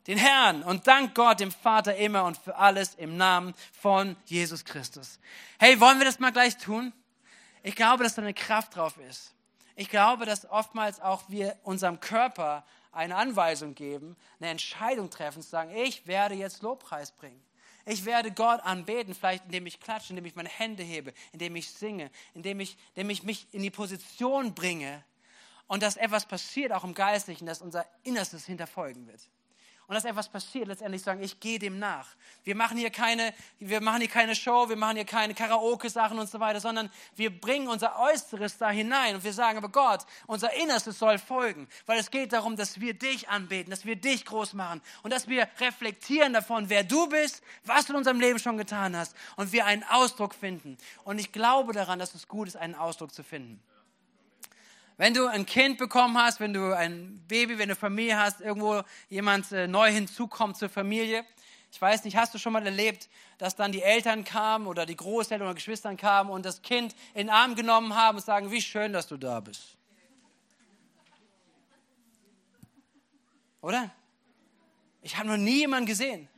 [0.08, 4.66] den Herrn und dankt Gott, dem Vater immer und für alles im Namen von Jesus
[4.66, 5.20] Christus.
[5.60, 6.92] Hey, wollen wir das mal gleich tun?
[7.64, 9.34] Ich glaube, dass da eine Kraft drauf ist.
[9.76, 15.50] Ich glaube, dass oftmals auch wir unserem Körper eine Anweisung geben, eine Entscheidung treffen, zu
[15.50, 17.42] sagen, ich werde jetzt Lobpreis bringen.
[17.86, 21.70] Ich werde Gott anbeten, vielleicht indem ich klatsche, indem ich meine Hände hebe, indem ich
[21.70, 25.04] singe, indem ich, indem ich mich in die Position bringe
[25.68, 29.30] und dass etwas passiert, auch im Geistlichen, dass unser Innerstes hinterfolgen wird
[29.88, 32.08] und dass etwas passiert, letztendlich sagen, ich gehe dem nach.
[32.44, 36.30] Wir machen hier keine, wir machen hier keine Show, wir machen hier keine Karaoke-Sachen und
[36.30, 40.54] so weiter, sondern wir bringen unser Äußeres da hinein und wir sagen, aber Gott, unser
[40.54, 44.54] Innerstes soll folgen, weil es geht darum, dass wir dich anbeten, dass wir dich groß
[44.54, 48.58] machen und dass wir reflektieren davon, wer du bist, was du in unserem Leben schon
[48.58, 50.78] getan hast und wir einen Ausdruck finden.
[51.04, 53.62] Und ich glaube daran, dass es gut ist, einen Ausdruck zu finden.
[54.98, 58.84] Wenn du ein Kind bekommen hast, wenn du ein Baby, wenn du Familie hast, irgendwo
[59.10, 61.26] jemand äh, neu hinzukommt zur Familie,
[61.72, 64.96] ich weiß nicht, hast du schon mal erlebt, dass dann die Eltern kamen oder die
[64.96, 68.62] Großeltern oder Geschwister kamen und das Kind in den Arm genommen haben und sagen, wie
[68.62, 69.76] schön, dass du da bist.
[73.62, 73.90] Oder?
[75.02, 76.30] Ich habe noch nie jemanden gesehen,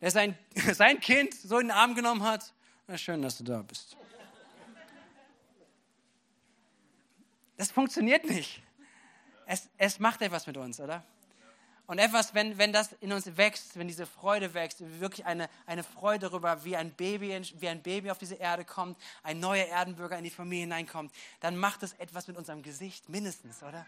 [0.00, 0.38] der sein,
[0.72, 2.54] sein Kind so in den Arm genommen hat.
[2.86, 3.96] Na, schön, dass du da bist.
[7.56, 8.62] Das funktioniert nicht.
[9.46, 11.04] Es, es macht etwas mit uns, oder?
[11.86, 15.82] Und etwas, wenn, wenn das in uns wächst, wenn diese Freude wächst, wirklich eine, eine
[15.82, 20.16] Freude darüber, wie ein, Baby, wie ein Baby auf diese Erde kommt, ein neuer Erdenbürger
[20.16, 23.84] in die Familie hineinkommt, dann macht es etwas mit unserem Gesicht, mindestens, oder?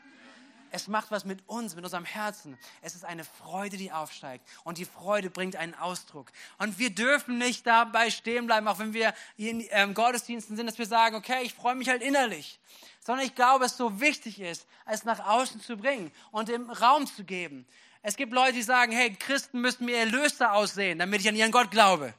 [0.77, 2.59] Es macht was mit uns, mit unserem Herzen.
[2.83, 4.47] Es ist eine Freude, die aufsteigt.
[4.63, 6.31] Und die Freude bringt einen Ausdruck.
[6.59, 10.77] Und wir dürfen nicht dabei stehen bleiben, auch wenn wir in ähm, Gottesdiensten sind, dass
[10.77, 12.61] wir sagen, okay, ich freue mich halt innerlich.
[13.01, 17.07] Sondern ich glaube, es so wichtig ist, es nach außen zu bringen und im Raum
[17.07, 17.67] zu geben.
[18.03, 21.53] Es gibt Leute, die sagen, hey, Christen müssen mir erlöster aussehen, damit ich an ihren
[21.53, 22.13] Gott glaube.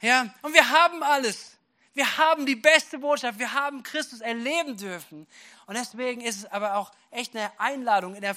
[0.00, 1.58] Ja, und wir haben alles.
[1.94, 3.38] Wir haben die beste Botschaft.
[3.38, 5.26] Wir haben Christus erleben dürfen.
[5.66, 8.36] Und deswegen ist es aber auch echt eine Einladung, eine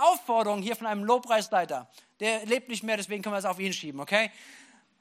[0.00, 1.88] Aufforderung hier von einem Lobpreisleiter.
[2.20, 4.30] Der lebt nicht mehr, deswegen können wir es auf ihn schieben, okay?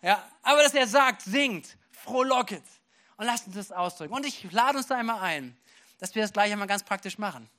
[0.01, 2.63] Ja, aber dass er sagt, singt, frohlocket.
[3.15, 4.13] Und lasst uns das ausdrücken.
[4.13, 5.57] Und ich lade uns da einmal ein,
[5.99, 7.49] dass wir das gleich einmal ganz praktisch machen.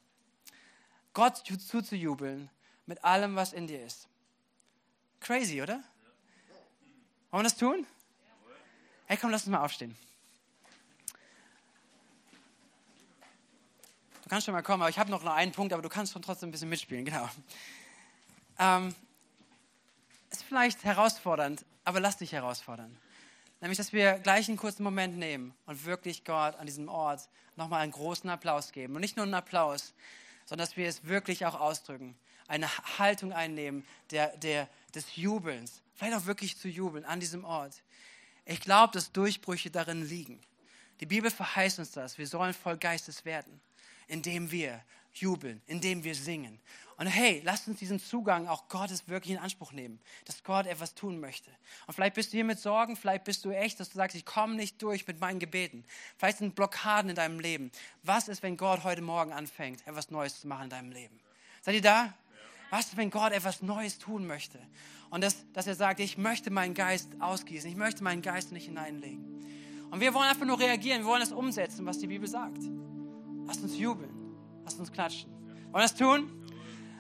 [1.15, 2.49] Gott zuzujubeln
[2.87, 4.07] mit allem, was in dir ist.
[5.21, 5.83] Crazy, oder?
[7.31, 7.87] Wollen wir das tun?
[9.07, 9.97] Hey, komm, lass uns mal aufstehen.
[14.29, 16.21] Du kannst schon mal kommen, aber ich habe noch einen Punkt, aber du kannst schon
[16.21, 17.31] trotzdem ein bisschen mitspielen, genau.
[18.59, 18.95] Ähm,
[20.31, 22.95] ist vielleicht herausfordernd, aber lass dich herausfordern.
[23.63, 27.81] Nämlich, dass wir gleich einen kurzen Moment nehmen und wirklich Gott an diesem Ort nochmal
[27.81, 28.97] einen großen Applaus geben.
[28.97, 29.95] Und nicht nur einen Applaus,
[30.45, 32.15] sondern dass wir es wirklich auch ausdrücken.
[32.49, 35.81] Eine Haltung einnehmen der, der, des Jubelns.
[35.95, 37.83] Vielleicht auch wirklich zu jubeln an diesem Ort.
[38.45, 40.39] Ich glaube, dass Durchbrüche darin liegen.
[41.01, 42.19] Die Bibel verheißt uns das.
[42.19, 43.63] Wir sollen voll Geistes werden
[44.09, 44.83] indem wir
[45.15, 46.59] jubeln, indem wir singen.
[46.97, 50.95] Und hey, lasst uns diesen Zugang auch Gottes wirklich in Anspruch nehmen, dass Gott etwas
[50.95, 51.49] tun möchte.
[51.87, 54.25] Und vielleicht bist du hier mit Sorgen, vielleicht bist du echt, dass du sagst, ich
[54.25, 55.85] komme nicht durch mit meinen Gebeten.
[56.17, 57.71] Vielleicht sind Blockaden in deinem Leben.
[58.03, 61.21] Was ist, wenn Gott heute Morgen anfängt, etwas Neues zu machen in deinem Leben?
[61.63, 62.13] Seid ihr da?
[62.71, 64.59] Was ist, wenn Gott etwas Neues tun möchte?
[65.11, 68.67] Und das, dass er sagt, ich möchte meinen Geist ausgießen, ich möchte meinen Geist nicht
[68.67, 69.87] hineinlegen.
[69.93, 72.59] Und wir wollen einfach nur reagieren, wir wollen das umsetzen, was die Bibel sagt.
[73.49, 74.11] Lasst uns jubeln,
[74.63, 75.31] lasst uns klatschen.
[75.73, 76.31] Wollen wir das tun?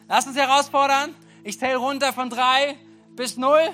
[0.09, 1.15] Lasst uns herausfordern.
[1.45, 2.75] Ich zähle runter von drei
[3.11, 3.69] bis null.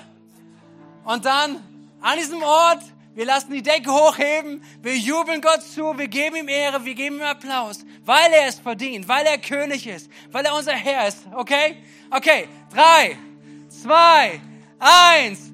[1.05, 1.63] Und dann
[2.01, 2.83] an diesem Ort,
[3.13, 7.15] wir lassen die Decke hochheben, wir jubeln Gott zu, wir geben ihm Ehre, wir geben
[7.15, 11.19] ihm Applaus, weil er es verdient, weil er König ist, weil er unser Herr ist.
[11.33, 11.77] Okay?
[12.11, 13.17] Okay, drei,
[13.69, 14.41] zwei,
[14.79, 15.53] eins.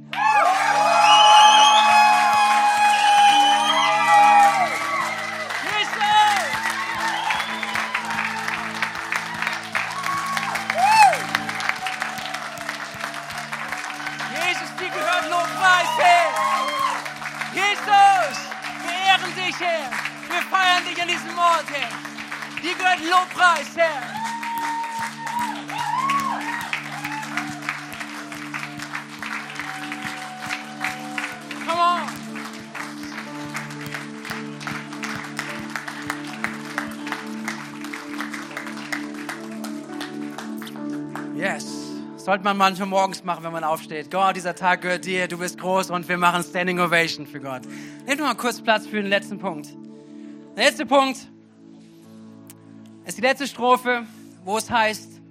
[19.59, 19.89] Herr.
[20.27, 21.89] Wir feiern dich an diesem Ort, Herr.
[22.61, 24.01] Dir gehört Lobpreis, Herr.
[31.67, 32.21] Come on.
[41.35, 41.65] Yes.
[42.17, 44.11] Sollte man manchmal morgens machen, wenn man aufsteht.
[44.11, 47.63] Gott, dieser Tag gehört dir, du bist groß und wir machen Standing Ovation für Gott.
[48.05, 49.69] Nimm mal kurz Platz für den letzten Punkt.
[50.55, 51.17] Der letzte Punkt
[53.05, 54.07] ist die letzte Strophe,
[54.43, 55.21] wo es heißt,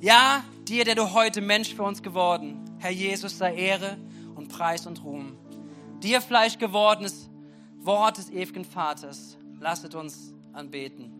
[0.00, 3.98] ja, dir, der du heute Mensch für uns geworden, Herr Jesus, sei Ehre
[4.34, 5.36] und Preis und Ruhm.
[6.02, 7.30] Dir Fleisch gewordenes
[7.78, 11.12] Wort des ewigen Vaters, lasset uns anbeten.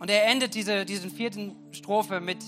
[0.00, 2.38] Und er endet diese, diese vierten Strophe mit,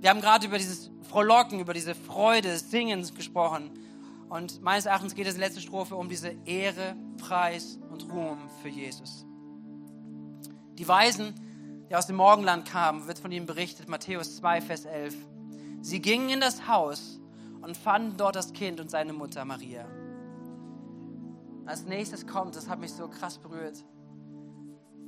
[0.00, 3.70] wir haben gerade über dieses Frohlocken, über diese Freude des Singens gesprochen.
[4.30, 8.38] Und meines Erachtens geht es in der letzten Strophe um diese Ehre, Preis und Ruhm
[8.62, 9.26] für Jesus.
[10.78, 11.34] Die Weisen,
[11.90, 15.16] die aus dem Morgenland kamen, wird von ihnen berichtet, Matthäus 2, Vers 11.
[15.80, 17.20] Sie gingen in das Haus
[17.60, 19.84] und fanden dort das Kind und seine Mutter Maria.
[21.66, 23.84] Als nächstes kommt, das hat mich so krass berührt.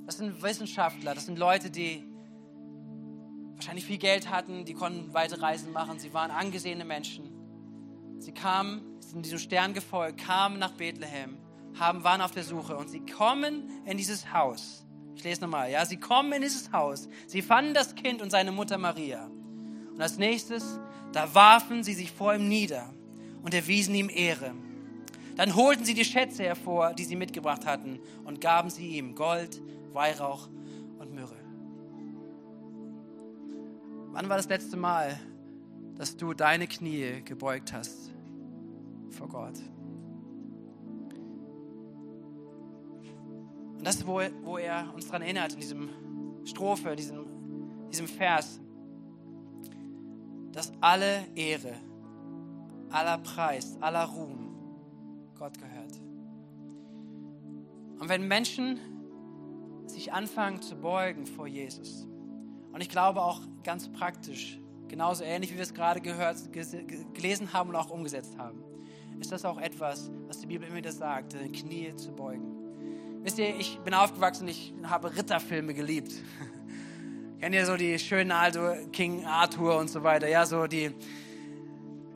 [0.04, 2.04] Das sind Wissenschaftler, das sind Leute, die
[3.54, 7.30] wahrscheinlich viel Geld hatten, die konnten weite Reisen machen, sie waren angesehene Menschen.
[8.18, 11.36] Sie kamen, diesem Stern gefolgt, kamen nach Bethlehem,
[11.78, 14.86] haben, waren auf der Suche und sie kommen in dieses Haus.
[15.14, 17.08] Ich lese nochmal, ja, sie kommen in dieses Haus.
[17.26, 19.26] Sie fanden das Kind und seine Mutter Maria.
[19.26, 20.80] Und als nächstes,
[21.12, 22.94] da warfen sie sich vor ihm nieder
[23.42, 24.54] und erwiesen ihm Ehre.
[25.36, 29.60] Dann holten sie die Schätze hervor, die sie mitgebracht hatten, und gaben sie ihm Gold,
[29.92, 30.48] Weihrauch
[30.98, 31.36] und Myrrhe.
[34.12, 35.18] Wann war das letzte Mal,
[35.96, 38.11] dass du deine Knie gebeugt hast
[39.12, 39.58] vor Gott?
[43.82, 45.88] Und das ist, wo, wo er uns daran erinnert, in diesem
[46.44, 47.24] Strophe, diesem,
[47.90, 48.60] diesem Vers,
[50.52, 51.74] dass alle Ehre,
[52.90, 54.54] aller Preis, aller Ruhm
[55.36, 56.00] Gott gehört.
[57.98, 58.78] Und wenn Menschen
[59.86, 62.06] sich anfangen zu beugen vor Jesus,
[62.72, 67.70] und ich glaube auch ganz praktisch, genauso ähnlich wie wir es gerade gehört, gelesen haben
[67.70, 68.62] und auch umgesetzt haben,
[69.20, 72.56] ist das auch etwas, was die Bibel immer wieder sagt, die Knie zu beugen.
[73.22, 76.12] Wisst ihr, ich bin aufgewachsen, ich habe Ritterfilme geliebt.
[77.40, 80.28] Kennt ihr so die schönen alte King Arthur und so weiter?
[80.28, 80.90] Ja, so die.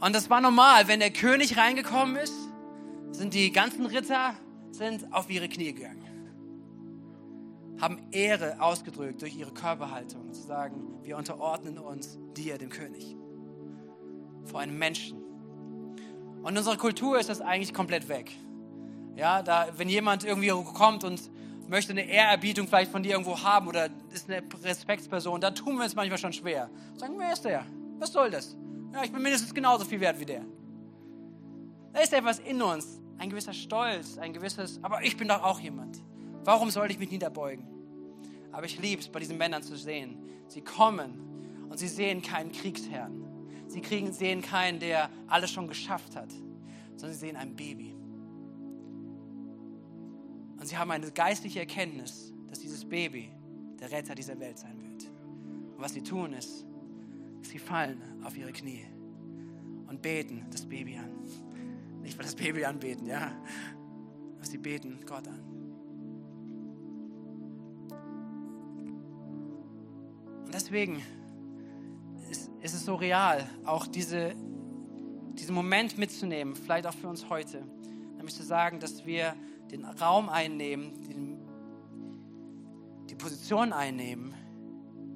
[0.00, 2.35] Und das war normal, wenn der König reingekommen ist,
[3.12, 4.35] sind die ganzen Ritter
[4.72, 6.06] sind auf ihre Knie gegangen
[7.80, 13.16] haben Ehre ausgedrückt durch ihre Körperhaltung, zu sagen, wir unterordnen uns dir, dem König,
[14.44, 15.18] vor einem Menschen.
[16.46, 18.30] Und in unserer Kultur ist das eigentlich komplett weg.
[19.16, 21.20] Ja, da, wenn jemand irgendwie kommt und
[21.66, 25.82] möchte eine Ehrerbietung vielleicht von dir irgendwo haben oder ist eine Respektsperson, da tun wir
[25.82, 26.70] uns manchmal schon schwer.
[26.94, 27.66] Sagen, wer ist der?
[27.98, 28.56] Was soll das?
[28.94, 30.44] Ja, ich bin mindestens genauso viel wert wie der.
[31.92, 35.59] Da ist etwas in uns, ein gewisser Stolz, ein gewisses, aber ich bin doch auch
[35.59, 36.00] jemand.
[36.44, 37.66] Warum sollte ich mich niederbeugen?
[38.52, 40.16] Aber ich liebe es, bei diesen Männern zu sehen.
[40.46, 43.36] Sie kommen und sie sehen keinen Kriegsherrn.
[43.77, 46.33] Sie kriegen, sehen keinen, der alles schon geschafft hat,
[46.97, 47.95] sondern sie sehen ein Baby.
[50.59, 53.29] Und sie haben eine geistliche Erkenntnis, dass dieses Baby
[53.79, 55.05] der Retter dieser Welt sein wird.
[55.77, 56.65] Und was sie tun ist,
[57.43, 58.87] sie fallen auf ihre Knie
[59.89, 61.11] und beten das Baby an.
[62.01, 63.31] Nicht, weil das Baby anbeten, ja.
[64.37, 65.43] Aber sie beten Gott an.
[70.51, 71.03] deswegen
[72.66, 74.35] ist, ist es so real, auch diese,
[75.38, 77.62] diesen Moment mitzunehmen, vielleicht auch für uns heute.
[78.16, 79.34] Nämlich zu sagen, dass wir
[79.70, 81.38] den Raum einnehmen, den,
[83.09, 84.34] die Position einnehmen,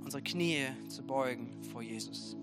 [0.03, 2.37] unsere Knie zu beugen vor Jesus.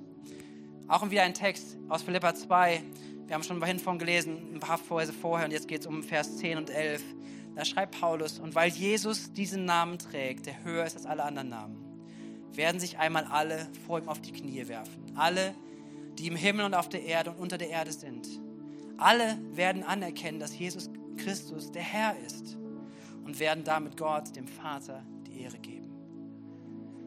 [0.89, 2.83] Auch wieder ein Text aus Philippa 2.
[3.27, 6.03] Wir haben schon vorhin von gelesen, ein paar Verse vorher, und jetzt geht es um
[6.03, 7.01] Vers 10 und 11.
[7.55, 11.49] Da schreibt Paulus, und weil Jesus diesen Namen trägt, der höher ist als alle anderen
[11.49, 11.86] Namen,
[12.57, 15.15] werden sich einmal alle vor ihm auf die Knie werfen.
[15.15, 15.55] Alle,
[16.17, 18.27] die im Himmel und auf der Erde und unter der Erde sind.
[18.97, 22.57] Alle werden anerkennen, dass Jesus Christus der Herr ist
[23.23, 25.87] und werden damit Gott, dem Vater, die Ehre geben.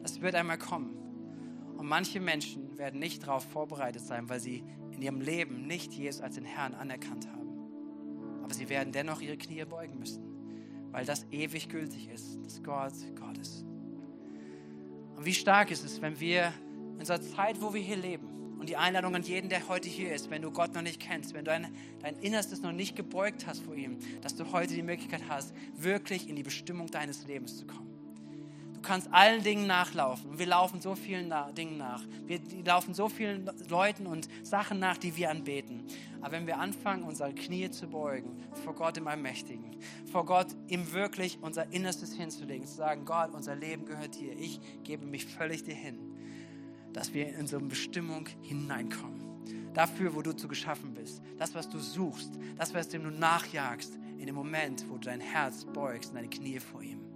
[0.01, 0.95] Das wird einmal kommen.
[1.77, 6.21] Und manche Menschen werden nicht darauf vorbereitet sein, weil sie in ihrem Leben nicht Jesus
[6.21, 8.41] als den Herrn anerkannt haben.
[8.43, 10.23] Aber sie werden dennoch ihre Knie beugen müssen,
[10.91, 13.65] weil das ewig gültig ist, dass Gott Gott ist.
[15.21, 16.51] Und wie stark ist es, wenn wir
[16.93, 20.15] in unserer Zeit, wo wir hier leben, und die Einladung an jeden, der heute hier
[20.15, 23.45] ist, wenn du Gott noch nicht kennst, wenn du dein, dein Innerstes noch nicht gebeugt
[23.45, 27.55] hast vor ihm, dass du heute die Möglichkeit hast, wirklich in die Bestimmung deines Lebens
[27.59, 27.90] zu kommen.
[28.81, 30.39] Du kannst allen Dingen nachlaufen.
[30.39, 32.01] Wir laufen so vielen Dingen nach.
[32.25, 35.85] Wir laufen so vielen Leuten und Sachen nach, die wir anbeten.
[36.19, 39.77] Aber wenn wir anfangen, unsere Knie zu beugen, vor Gott im Allmächtigen,
[40.11, 44.35] vor Gott ihm wirklich unser Innerstes hinzulegen, zu sagen, Gott, unser Leben gehört dir.
[44.37, 46.11] Ich gebe mich völlig dir hin
[46.93, 49.21] dass wir in so eine Bestimmung hineinkommen.
[49.73, 51.21] Dafür, wo du zu geschaffen bist.
[51.37, 52.31] Das, was du suchst.
[52.57, 53.97] Das, was dem du nachjagst.
[54.17, 57.10] In dem Moment, wo du dein Herz beugst und deine Knie vor ihm.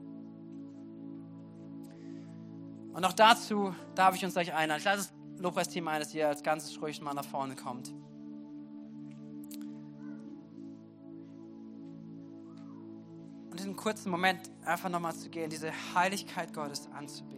[2.96, 4.80] Und auch dazu darf ich uns gleich einladen.
[4.80, 7.94] Ich lade das Lobpreisteam ein, dass ihr als ganzes ruhig mal nach vorne kommt.
[13.52, 17.36] Und einem kurzen Moment einfach nochmal zu gehen, diese Heiligkeit Gottes anzubeten.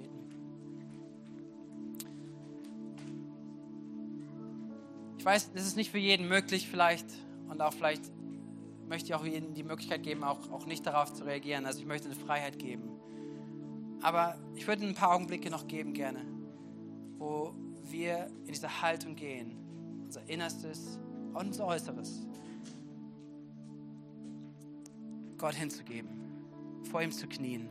[5.28, 7.06] weiß, das ist nicht für jeden möglich vielleicht
[7.50, 8.02] und auch vielleicht
[8.88, 11.66] möchte ich auch jedem die Möglichkeit geben, auch, auch nicht darauf zu reagieren.
[11.66, 12.90] Also ich möchte eine Freiheit geben.
[14.02, 16.26] Aber ich würde ein paar Augenblicke noch geben gerne,
[17.18, 19.56] wo wir in diese Haltung gehen,
[20.06, 21.00] unser Innerstes
[21.34, 22.26] und unser Äußeres,
[25.38, 26.10] Gott hinzugeben,
[26.90, 27.70] vor ihm zu knien.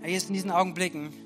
[0.00, 1.25] Herr Jesus, in diesen Augenblicken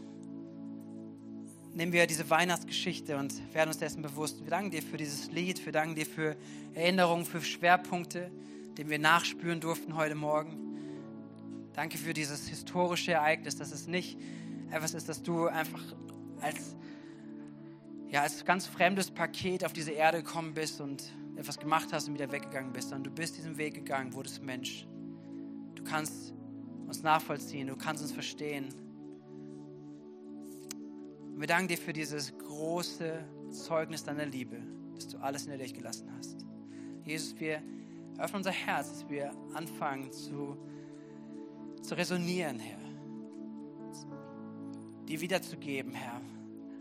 [1.81, 4.45] nehmen wir diese Weihnachtsgeschichte und werden uns dessen bewusst.
[4.45, 6.37] Wir danken dir für dieses Lied, wir danken dir für
[6.75, 8.31] Erinnerungen, für Schwerpunkte,
[8.77, 10.59] denen wir nachspüren durften heute Morgen.
[11.73, 14.19] Danke für dieses historische Ereignis, dass es nicht
[14.71, 15.81] etwas ist, dass du einfach
[16.43, 16.77] als,
[18.11, 21.03] ja, als ganz fremdes Paket auf diese Erde gekommen bist und
[21.37, 24.87] etwas gemacht hast und wieder weggegangen bist, sondern du bist diesen Weg gegangen, wurdest Mensch.
[25.77, 26.35] Du kannst
[26.87, 28.69] uns nachvollziehen, du kannst uns verstehen.
[31.41, 34.59] Und wir danken dir für dieses große Zeugnis deiner Liebe,
[34.95, 36.45] dass du alles in dir gelassen hast.
[37.03, 37.63] Jesus, wir
[38.19, 40.59] öffnen unser Herz, dass wir anfangen zu,
[41.81, 42.79] zu resonieren, Herr.
[45.09, 46.21] Dir wiederzugeben, Herr.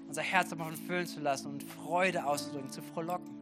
[0.10, 3.34] Unser Herz davon füllen zu lassen und Freude auszudrücken, zu frohlocken.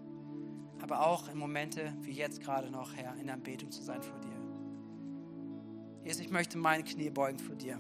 [0.84, 4.20] Aber auch in Momente wie jetzt gerade noch, Herr, in der Anbetung zu sein vor
[4.20, 4.38] dir.
[6.03, 7.80] Jesus, ich möchte meine Knie beugen vor dir.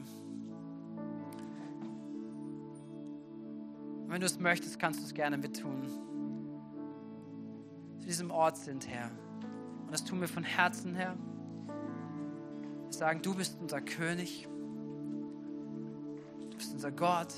[4.07, 5.83] Und wenn du es möchtest, kannst du es gerne mittun.
[7.99, 9.11] Zu diesem Ort sind, Herr.
[9.81, 11.17] Und das tun wir von Herzen, Herr.
[12.85, 14.47] Wir sagen, du bist unser König.
[16.51, 17.33] Du bist unser Gott.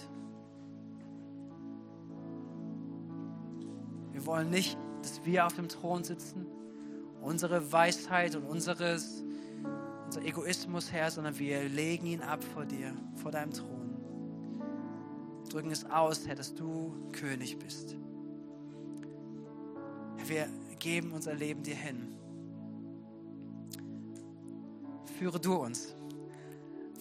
[4.11, 6.45] Wir wollen nicht, dass wir auf dem Thron sitzen,
[7.19, 9.23] unsere Weisheit und unseres
[10.05, 13.78] unser Egoismus, Herr, sondern wir legen ihn ab vor dir, vor deinem Thron.
[15.49, 17.95] Drücken es aus, Herr, dass du König bist.
[20.25, 20.47] Wir
[20.77, 22.15] geben unser Leben dir hin.
[25.17, 25.95] Führe du uns.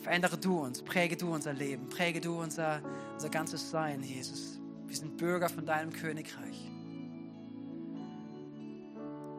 [0.03, 2.81] Verändere du uns, präge du unser Leben, präge du unser,
[3.15, 4.59] unser ganzes Sein, Jesus.
[4.87, 6.71] Wir sind Bürger von deinem Königreich.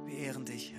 [0.05, 0.79] Wir ehren dich, Herr.